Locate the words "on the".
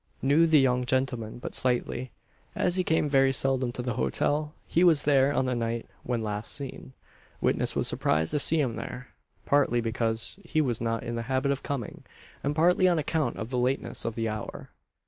5.31-5.53